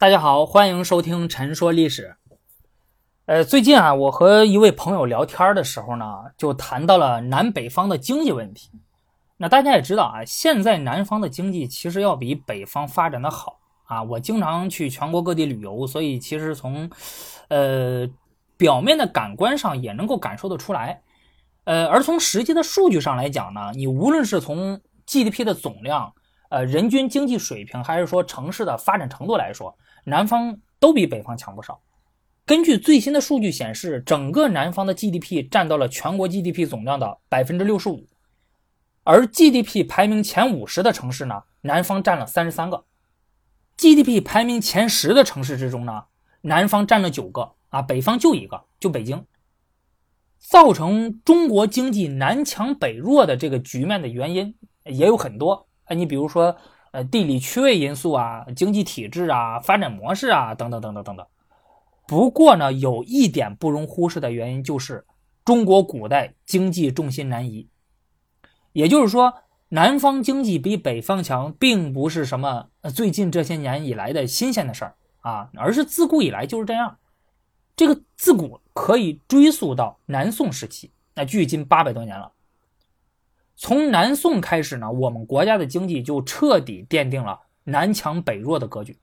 [0.00, 2.16] 大家好，欢迎收听《陈说历史》。
[3.26, 8.70] 呃，最近啊，我和一位朋友聊天的时候呢，就谈到了南北方的经济问题。
[9.36, 14.02] 那大家也知道啊，现在南方的经济其实要比北方发展的好啊。
[14.02, 16.88] 我经常去全国各地旅游，所以其实从
[17.48, 18.08] 呃
[18.56, 21.02] 表面的感官上也能够感受得出来。
[21.64, 26.14] 呃，而从实际的数据上来讲呢，你无论是从 GDP 的总量，
[26.50, 31.80] 呃，人均经济水平，还是说城市的发展程度来说，南方都比北方强不少。
[32.44, 38.04] 根据最新的数据显示，整个南方的 GDP 占到了全国 GDP 总量的百分之六十五，
[39.04, 42.84] 而 GDP 排名前五十的城市呢，南方占了三十三个
[43.76, 46.04] ；GDP 排名前十的城市之中呢，
[46.40, 49.24] 南方占了九个啊，北方就一个，就北京。
[50.40, 56.56] 造成中国经济南强北弱的这个局面的原因也有很多啊，你比如说
[56.92, 61.26] 呃地理区位因素啊、经济体制啊、发展模式啊等等等等等等。
[62.06, 65.04] 不过呢，有一点不容忽视的原因就是，
[65.44, 67.66] 中国古代经济重心南移，
[68.72, 69.34] 也就是说，
[69.70, 76.96] 南方经济比北方强，并不是什么最近这些年以来的新鲜的事儿啊，而是自古以来就是这样。
[77.76, 82.30] 这个自古可以追溯到南宋时期，那距今八百多年了。
[83.60, 88.96] 从南宋开始呢，我们国家的经济就彻底奠定了南强北弱的格局。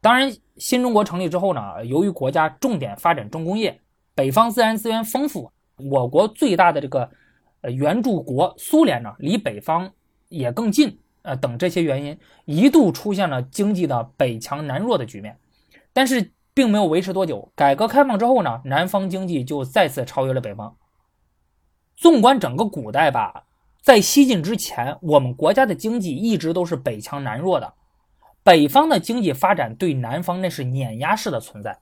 [0.00, 3.80] 当然，新中国成立之后呢，由于国家重点发展重工业，
[4.14, 7.10] 北方自然资源丰富，我国最大的这个
[7.62, 9.90] 呃援助国苏联呢，离北方
[10.28, 15.36] 也更近，呃等这些原因，一度出现了经济的北强南弱的局面，
[15.92, 17.50] 但是并没有维持多久。
[17.56, 20.76] 改革开放之后呢，南方经济就再次超越了北方。
[21.96, 23.46] 纵观整个古代吧，
[23.82, 27.74] 在西晋之前，我们国家的经济一直都是北强南弱的。
[28.42, 31.78] 北方的经济发展对南方那是碾压式的存在，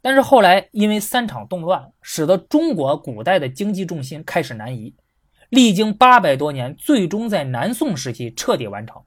[0.00, 4.94] 但是后来因为三场动乱，使得中国古代的经济重心开始南移，
[5.50, 9.02] 历经八百多年，最终在南宋时期彻底完成。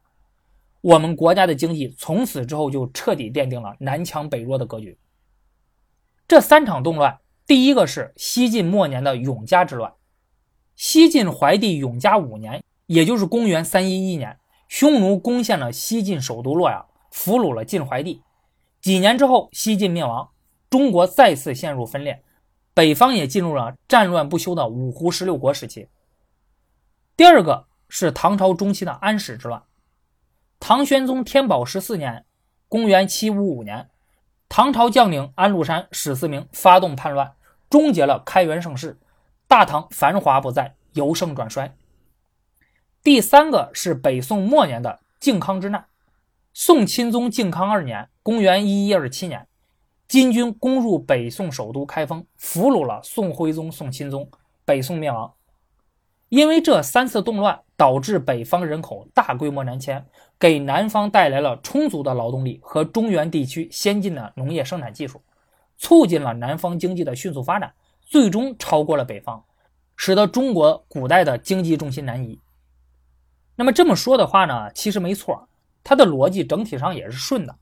[0.82, 4.98] 我们国家的经济从此之后就彻底奠定了南强北弱的格局。
[6.28, 9.92] 这三场动乱，第一个是西晋末年的永嘉之乱。
[10.76, 14.38] 西晋怀帝永嘉五年，也就是公元三一一年，
[14.68, 16.86] 匈奴攻陷了西晋首都洛阳。
[17.12, 18.22] 俘虏了晋怀帝，
[18.82, 20.32] 几年之后，西晋灭亡，
[20.70, 22.22] 中国再次陷入分裂，
[22.74, 25.88] 北方也进入了战乱不休的五胡十六国时期。
[27.16, 29.64] 第二个是唐朝中期的安史之乱。
[30.60, 32.26] 唐玄宗天宝十四年
[32.68, 33.90] （公元755年），
[34.50, 37.34] 唐朝将领安禄山、史思明发动叛乱，
[37.70, 39.00] 终结了开元盛世，
[39.48, 41.76] 大唐繁华不再，由盛转衰。
[43.04, 45.86] 第三个是北宋末年的靖康之难。
[46.54, 49.48] 宋钦宗靖康二年（公元一一二七年），
[50.08, 54.30] 金军攻入北宋首都开封，俘虏了宋徽宗、宋钦宗，
[54.66, 55.32] 北宋灭亡。
[56.30, 60.04] 因为这三次动乱，导致北方人口大规模南迁，
[60.40, 65.22] 给南方带来了充足的劳动力和中原地区先进的农业生产技术，
[65.78, 67.74] 促进了南方经济的迅速发展，
[68.06, 69.44] 最终超过了北方，
[69.96, 72.40] 使得中国古代的经济重心南移。
[73.56, 75.50] 那么这么说的话呢，其实没错。
[75.84, 77.58] 他的逻辑整体上也是顺的，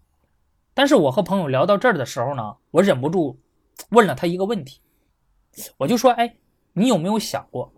[0.74, 3.40] 但是我和朋友聊到这儿的时候呢，我忍不住
[3.90, 4.80] 问了他一个问题，
[5.78, 6.38] 我就说：“哎，
[6.72, 7.74] 你有没有想过，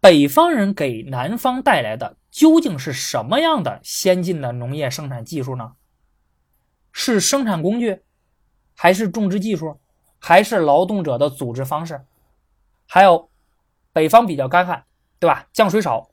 [0.00, 5.72] 北方人给南方带来的究竟是什么样的先进的农业生产技术呢？
[6.92, 8.02] 是生产工具，
[8.74, 9.80] 还是种植技术，
[10.28, 12.04] 还是劳动者的组织方式？
[12.84, 13.30] 还有，
[13.92, 14.84] 北方比较干旱，
[15.20, 15.46] 对吧？
[15.52, 16.10] 降水少，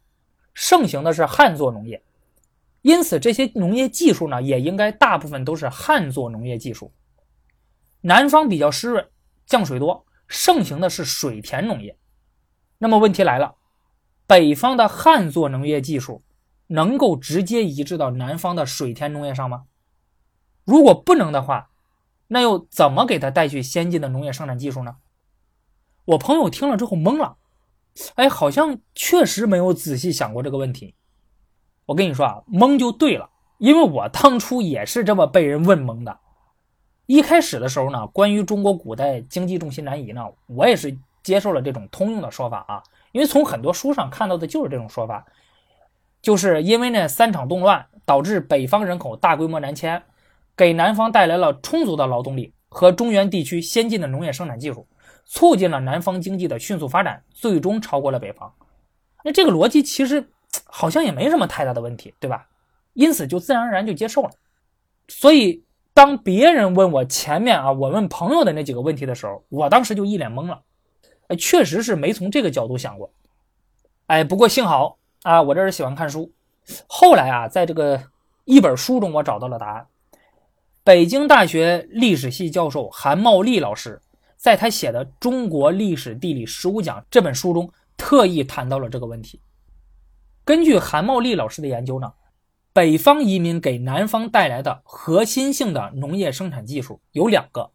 [0.53, 2.03] 盛行的是旱作农业。”
[2.83, 6.93] 因此，这些农业技术呢，也应该大部分都是旱作农业技术。
[8.01, 9.09] 南方比较湿润，
[9.47, 11.97] 降水多，盛行的是水田农业。
[12.77, 13.55] 那么问题来了，
[14.27, 16.21] 北方的旱作农业技术
[16.67, 19.63] 能够直接移植到南方的水田农业上吗？
[20.65, 21.71] 如果不能的话，
[22.33, 24.95] 那又怎么给他带去先进的农业生产技术呢？
[26.05, 27.37] 我朋友听了之后懵了，
[28.15, 30.95] 哎，好像确实没有仔细想过这个问题。
[31.85, 36.17] 我跟你说啊，懵就对了，因为我当初也是这么被人问懵的。
[37.05, 42.81] 一开始的时候呢，关于中国古代经济重心南移呢，我也是接受了这种通用的说法啊，
[43.11, 45.23] 因为从很多书上看到的就是这种说法，
[46.19, 50.01] 就是因为那三场动乱导致北方人口大规模南迁，
[50.55, 54.87] 给南方带来了充足的劳动力和中原地区先进的农业生产技术，
[55.25, 58.53] 促进了南方经济的迅速发展，最终超过了北方。
[59.23, 60.29] 那这个逻辑其实。
[60.67, 62.47] 好像也没什么太大的问题，对吧？
[62.93, 64.29] 因此就自然而然就接受了。
[65.07, 65.63] 所以
[65.95, 70.61] 当别人问我前面啊，我问朋友的那几个问题的时候，我当时就一脸懵了。
[71.27, 73.11] 哎，确实是没从这个角度想过。
[74.05, 76.31] 哎，不过幸好啊，我这人喜欢看书。
[76.85, 78.03] 后来啊，在这个
[78.45, 79.87] 一本书中，我找到了答案。
[80.85, 84.01] 北京大学历史系教授韩茂利老师
[84.35, 89.39] 在他写的《中国历史地理十五讲》这本书中，特意谈到了这个问题。
[90.43, 92.11] 根据韩茂利老师的研究呢，
[92.73, 97.71] 北方移民给南方带来的核心性的农业生产技术有两个，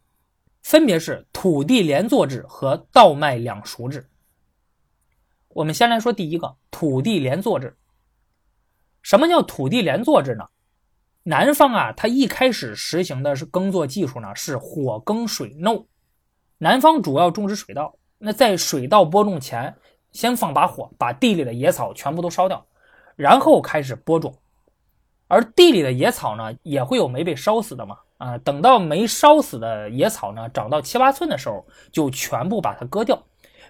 [0.62, 4.10] 分别是土地连作制和稻麦两熟制。
[5.48, 7.74] 我们先来说第一个，土地连作制。
[9.00, 10.44] 什么叫土地连作制呢？
[11.24, 15.84] 南方啊，它一开始实行的是耕作技术呢，是火耕水耨。
[16.58, 19.76] 南方主要种植水稻，那在水稻播种前，
[20.12, 22.66] 先放把火，把地里的野草全部都烧掉，
[23.14, 24.34] 然后开始播种。
[25.26, 27.98] 而地里的野草呢，也会有没被烧死的嘛？
[28.16, 33.22] 啊，等到没烧死的野草呢，长到七八寸的时候，就全部把它割掉，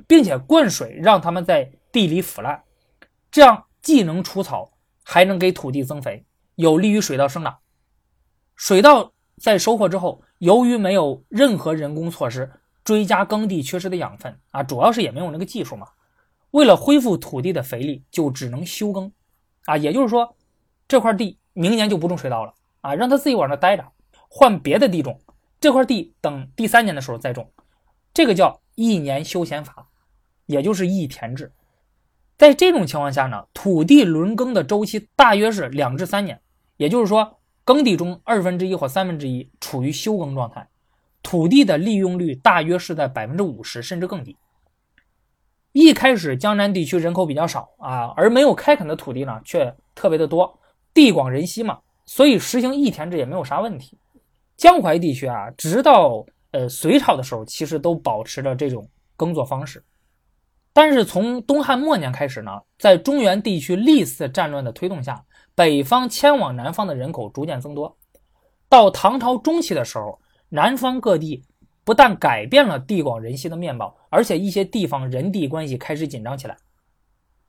[0.07, 2.63] 并且灌水，让它们在地里腐烂，
[3.31, 4.71] 这样既能除草，
[5.03, 6.25] 还能给土地增肥。
[6.59, 7.57] 有利于水稻生长。
[8.57, 12.51] 水稻在收获之后，由于没有任何人工措施
[12.83, 15.87] 追加耕地缺失的养分啊，主要是也没有那个技术嘛。
[16.51, 19.13] 为了恢复土地的肥力，就只能休耕
[19.67, 19.77] 啊。
[19.77, 20.35] 也就是说，
[20.89, 23.93] 这块地明年就不种水稻了啊，让它自己往那待着，
[24.29, 25.21] 换别的地种。
[25.61, 27.53] 这块地等第三年的时候再种，
[28.13, 29.87] 这个叫一年休闲法，
[30.47, 31.53] 也就是一田制。
[32.37, 36.41] 在这种情况下呢，土地轮耕的周期大约是两至三年。
[36.79, 40.67] 也就是说，耕地中二分之一或三分之一处于休耕状态，
[41.23, 44.37] 土地的利用率大约是在百分之五十甚至更低。
[45.73, 50.59] 一开始江南地区人口比较少啊，而没有开垦的土地呢却特别的多，
[50.95, 53.99] 地广人稀嘛，所以实行一田制也没有啥问题。
[54.57, 59.85] 江淮地区啊，直到呃隋朝的时候，其实都保持着这种耕作方式。
[60.73, 65.25] 但是从东汉末年开始呢，在中原地区历次战乱的推动下。
[65.59, 67.99] 北方迁往南方的人口逐渐增多，
[68.69, 70.21] 到唐朝中期的时候，
[70.51, 71.43] 南方各地
[71.83, 76.57] 不但改变了地广人稀的面貌，而且一些地方人地关系开始紧张起来。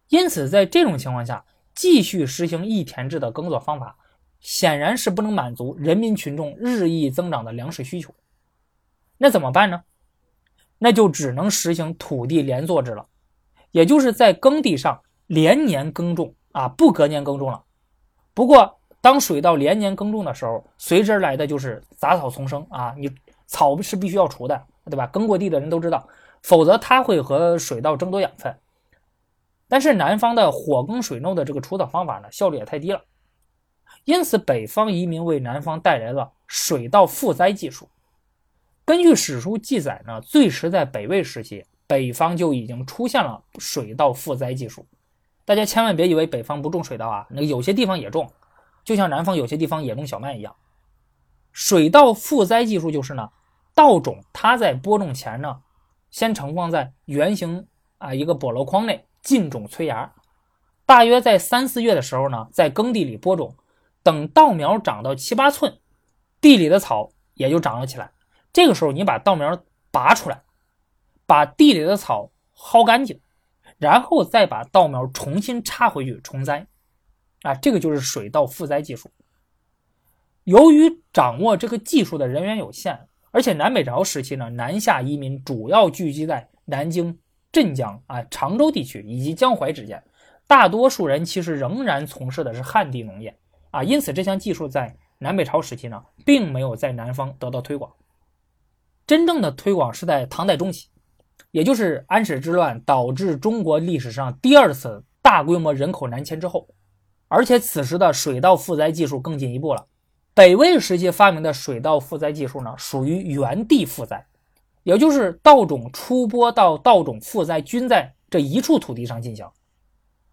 [0.08, 1.46] 因此，在这种情况下，
[1.76, 3.96] 继续实行一田制的耕作方法，
[4.40, 8.12] 显然是不能满足人民群众日益增长的粮食需求。
[9.20, 9.84] 那怎么办呢？
[10.80, 13.06] 那就只能实行土地连作制了，
[13.70, 17.66] 也就是在耕地上连年耕种啊，不隔年耕种了。
[18.34, 22.94] 不过，当水稻连年耕种的时候，随之而来的就是杂草丛生啊！
[22.98, 23.12] 你
[23.48, 25.08] 草是必须要除的，对吧？
[25.08, 26.08] 耕过地的人都知道，
[26.44, 28.56] 否则它会和水稻争夺养分。
[29.68, 33.04] 但是南方的火耕水耨的这个除草方法呢，效率也太低了，
[34.06, 37.90] 因此北方移民为南方带来了水稻复栽技术。
[38.86, 44.86] 根据史书记载呢，最迟在北魏时期，北方就已经出现了水稻复栽技术。
[45.50, 48.32] 大家千万别以为北方不种水稻啊，那个有些地方也种，
[48.84, 50.56] 就像南方有些地方也种小麦一样。
[51.52, 53.32] 水稻复栽技术就是呢，
[53.74, 55.62] 稻种它在播种前呢，
[56.12, 57.66] 先盛放在圆形
[57.98, 60.14] 啊一个笸箩筐内浸种催芽，
[60.86, 63.56] 大约在三四月的时候呢，在耕地里播种，
[64.04, 65.80] 等稻苗长到七八寸，
[66.40, 68.12] 地里的草也就长了起来。
[68.54, 70.44] 这个时候你把稻苗拔出来，
[71.26, 73.20] 把地里的草薅干净。
[73.80, 76.68] 然后再把稻苗重新插回去重栽，
[77.42, 79.10] 啊，这个就是水稻复栽技术。
[80.44, 87.18] 由于掌握这个技术的人员有限，而且南北朝时期呢，南下移民主要聚集在南京、
[87.52, 90.04] 镇江啊、常州地区以及江淮之间，
[90.46, 93.38] 大多数人其实仍然从事的是旱地农业
[93.72, 97.92] 啊，因此这项技术在南北朝时期呢，并没有在南方得到推广。
[99.08, 100.90] 真正的推广是在唐代中期。
[101.52, 106.68] 也就是安史之乱导致中国历史上第二次大规模人口南迁之后，
[107.28, 109.86] 而且此时的水稻复栽技术更进一步了。
[110.34, 114.26] 北魏时期发明的水稻复栽技术呢，属于原地复栽，
[114.84, 119.46] 也就是稻种出播到稻种复栽均在这一处土地上进行。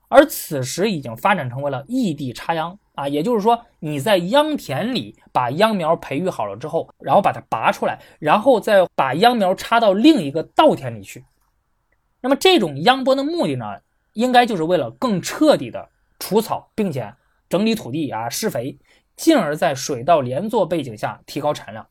[0.08, 11.24] 而此时已经发展成为了异地插秧啊，也就是说你在秧田里把秧苗培育好了之后，然后把它拔出来，然后再把秧苗插到另一个稻田里去。
[12.20, 13.64] 那么这种秧播的目的呢，
[14.12, 17.14] 应该就是为了更彻底的除草，并且
[17.48, 18.78] 整理土地啊，施肥，
[19.16, 21.86] 进而在水稻连作背景下提高产量。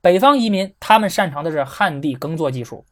[0.00, 2.84] 北方移民他们擅长的是旱地耕作技术。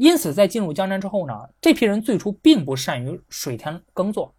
[0.00, 4.32] 因此，在进入江南之后呢，这批人最初并不善于水田耕作，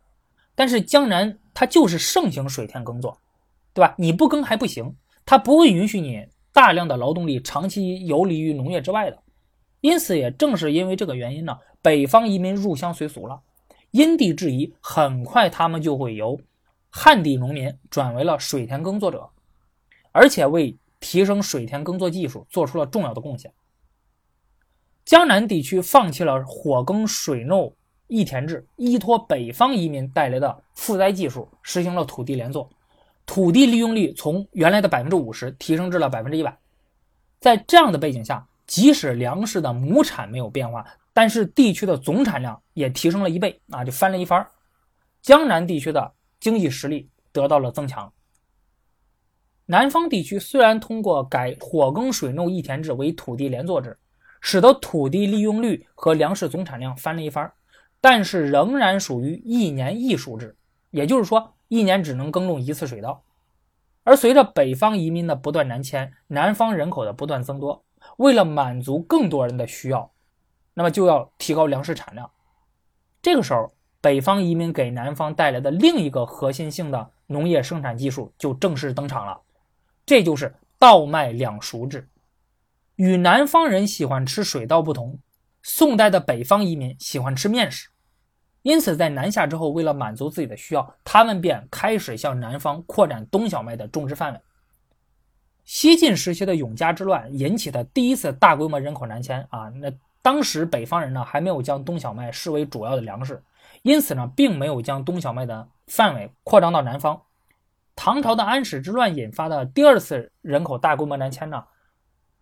[0.55, 3.17] 但是江南它就是盛行水田耕作，
[3.73, 3.93] 对吧？
[3.97, 9.21] 你不耕还不行，它不会允许你大量的劳动力长期游离于农业之外的。
[9.81, 13.41] 因此，也正是因为这个原因呢，北方移民入乡随俗了，
[13.91, 16.39] 因地制宜，很快他们就会由
[16.89, 19.29] 旱地农民转为了水田耕作者，
[20.13, 23.51] 而且为提升水田耕作技术做出了重要的贡献。
[25.09, 27.73] 江南地区放弃了火耕水耨
[28.05, 32.69] 一田制，依托北方移民带来的复栽技术，实行了土地连作，
[33.25, 36.55] 土地利用率从原来的百分之五十提升至了百分之一百。
[37.39, 44.45] 在这样的背景下，即使粮食的亩产没有变化，但是地区的总产量也提升了一倍啊，就翻了一番。
[45.23, 48.13] 江南地区的经济实力得到了增强。
[49.65, 53.97] 南方地区虽然通过改火耕水耨一田制为土地连作制，
[54.41, 57.51] 使得土地利用率和粮食总产量翻了一番，
[58.01, 60.55] 但是仍然属于一年一熟制，
[60.91, 63.23] 也就是说一年只能耕种一次水稻。
[64.03, 67.83] 而随着北方移民的不断南迁，南方人口的不断增多。
[68.17, 70.09] 为了满足更多人的需要，
[70.73, 72.31] 那么就要提高粮食产量。
[73.21, 79.41] 这个时候，北方移民给南方带来的另一个核心性的农业生产技术就正式登场了，
[80.05, 82.07] 这就是稻麦两熟制。
[82.99, 85.17] 与南方人喜欢吃水稻不同，
[85.63, 87.87] 宋代的北方移民喜欢吃面食，
[88.61, 94.39] 因此在南下之后，为了满足自己的需要，他们便开始向南方扩展冬小麦的种植范围。
[95.63, 99.89] 西晋时期的永嘉之乱引起的第一次大规模人口南迁啊，那
[100.21, 103.41] 当时北方人呢还没有将冬小麦视为主要的粮食，
[103.81, 107.21] 因此呢并没有将冬小麦的范围扩张到南方。
[107.95, 111.63] 唐朝的安史之乱引发的第二次人口大规模南迁呢，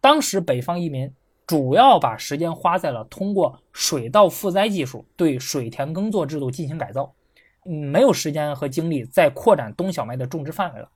[0.07, 1.13] 当时北方移民
[1.45, 7.13] 主要把时间花在了通过水稻复栽技术对水田耕作制度进行改造，
[7.65, 10.89] 嗯，没有时间和精力再扩展冬小麦的种植范围了。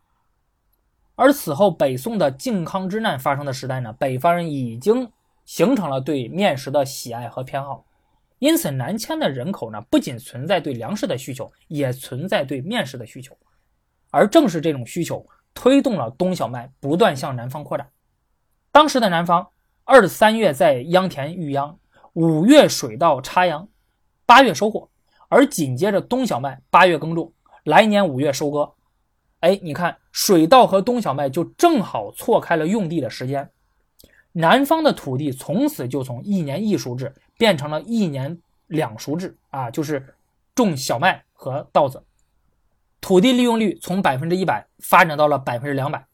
[1.15, 5.11] 而此后，北宋的靖康之难发生的时代呢，北方人已经
[5.43, 7.83] 形成了对面食的喜爱和偏好，
[8.39, 13.35] 因此南迁的人口呢，不仅存在对粮食的需求，也存在对面食的需求，
[14.09, 17.85] 而正是这种需求推动了冬小麦不断向南方扩展。
[18.71, 19.49] 当时的南方，
[19.83, 21.77] 二三月在秧田育秧，
[22.13, 23.67] 五月水稻插秧，
[24.25, 24.89] 八月收获，
[25.27, 27.33] 而紧接着冬小麦八月耕种，
[27.65, 28.71] 来年五月收割。
[29.41, 33.49] 哎，你看，水稻和冬小麦就正好错开了用地的时间，
[34.31, 40.15] 南方的土地从此就从一年一熟制变成了一年两熟制啊，就是
[40.55, 42.03] 种小麦和稻子，
[43.01, 46.05] 土地利用率从百分之一百发展到了百分之两百，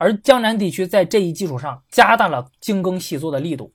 [0.00, 3.70] 而江南地区在这一基础上加大了精耕细作的力度，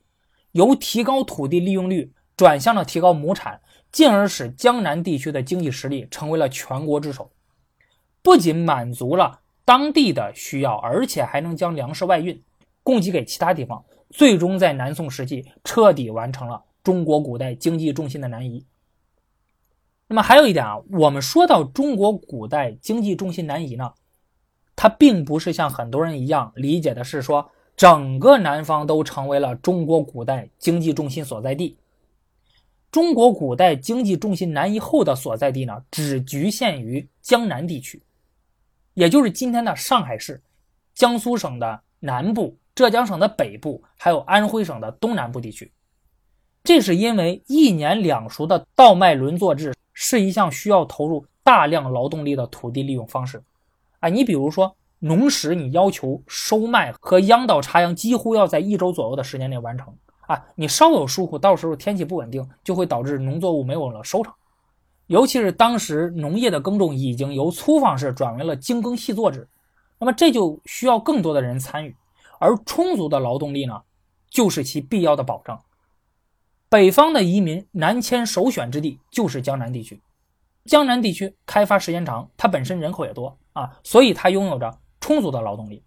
[0.50, 3.60] 由提高土地利用率转向了提高亩产，
[3.92, 7.30] 进而使江南地区的经济实力成为了全国之首。
[8.22, 12.42] 不仅满足了当地的需要，而且还能将粮食外运，
[12.82, 18.66] 供给给其他地方，最终在南宋时期彻底完成了中国古代经济重心的南移。
[20.08, 23.92] 那么还有一点啊，我们说到中国古代经济重心南移呢，
[24.86, 31.76] 它并不是像很多人一样理解的是说整个南方都成为了中国古代经济重心所在地。
[32.92, 38.00] 中国古代经济重心南移后的所在地呢，只局限于江南地区。
[38.94, 40.40] 也就是今天的上海市、
[40.94, 45.68] 江苏省的南部、浙江省的北部，还有安徽省的东南部地区。
[46.62, 53.42] 这是因为一年两熟的稻麦轮作制是一项需要投入大量劳动力的土地利用方式。
[54.00, 59.94] 啊，你比如说农时，你要求收麦和秧稻插秧几乎要在一周左右的时间内完成。
[60.26, 64.32] 啊，你稍有疏忽，到时候天气不稳定，就会导致农作物没有了收成。
[65.06, 69.48] 尤其是当时农业的耕种已经由粗放式转为了精耕细作制，
[70.00, 71.94] 那么这就需要更多的人参与，
[72.40, 73.82] 而充足的劳动力呢，
[74.28, 75.62] 就是其必要的保障。
[76.68, 80.02] 北方的移民南迁首选之地就是江南地区，
[80.66, 85.84] 江南地区开发时间长，它本身人口也多啊，所以它拥有着充足的劳动力。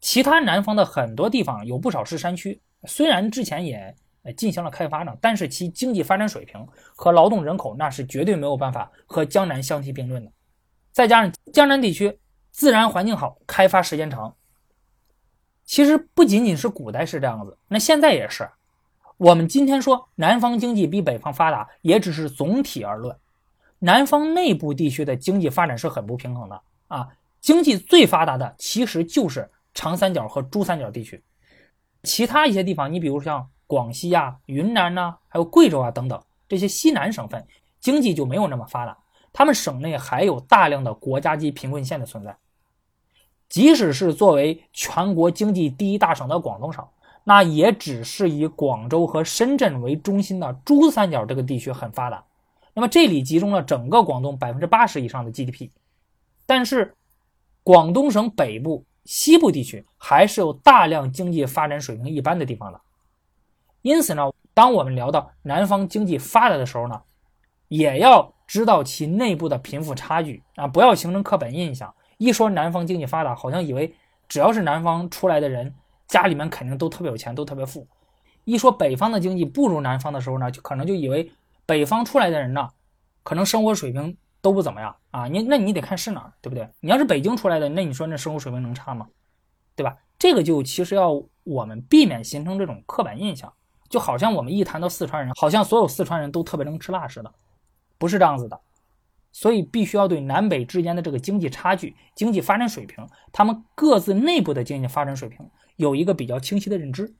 [0.00, 3.94] 其他南方的很多地方有不少是山区，虽然之前也。
[4.38, 6.66] 进行了开发呢，但是其经济发展水平
[6.96, 10.32] 和劳动人口那是绝对没有办法和江南相提并论的。
[10.92, 12.18] 再加上江南地区
[12.50, 14.34] 自然环境好，开发时间长。
[15.66, 18.48] 其实不仅仅是古代是这样子，那现在也是。
[19.18, 23.14] 我们今天说南方经济比北方发达，也只是总体而论。
[23.84, 27.08] 南方内部地区的经济发展是很不平衡的啊。
[27.40, 31.22] 经济最发达的其实就是长三角和珠三角地区，
[32.02, 33.48] 其他一些地方，你比如像。
[33.66, 37.44] 广西啊、云南呐，还有贵州啊等等这些西南省份，
[37.80, 38.96] 经济就没有那么发达。
[39.32, 42.36] 他们省内还有大量的国家级贫困县的存在。
[43.48, 46.86] 即使是作为全国经济第一大省的广东省，
[47.24, 52.22] 那也只是以广州和深圳为中心的珠三角这个地区很发达。
[52.74, 55.70] 那么这里集中了整个广东百分之八十以上的 GDP，
[56.44, 56.94] 但是
[57.62, 62.80] 广东省北部、西部地区还是有大量经济发展水平一般的地方的。
[63.82, 67.00] 因此呢，当我们聊到南方经济发达的时候呢，
[67.68, 71.94] 也要知道其内部的贫富差距啊，不要形成刻板印象。
[72.18, 73.94] 一说南方经济发达，好像以为
[74.26, 75.72] 只要是南方出来的人，
[76.08, 77.86] 家里面肯定都特别有钱，都特别富。
[78.42, 81.30] 一说北方的经济不如南方的时候呢，就可能就以为。
[81.66, 82.68] 北方出来的人呢，
[83.22, 85.26] 可能生活水平都不怎么样啊。
[85.26, 86.68] 你那你得看是哪儿，对不对？
[86.80, 89.08] 你要是北京出来的，那你说那生活水平能差吗？
[89.74, 89.96] 对吧？
[90.18, 93.52] 这个就其实要我们避免形成这种刻板印象，
[93.88, 97.32] 就好像我们一谈到四川人，好像所有四川人都特别能吃辣似的，
[97.98, 98.60] 不是这样子的。
[99.32, 107.12] 所以必须要对南北之间的这个经济差距、经济发展水平，他们各自内部的经济发展水平有一个比较清晰的认知，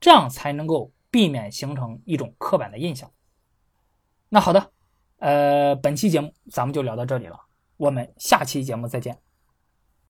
[0.00, 3.10] 这样才能够避免形成一种刻板的印象。
[4.28, 4.70] 那好的，
[5.18, 7.38] 呃，本期节目咱们就聊到这里了，
[7.76, 9.27] 我们下期节目再见。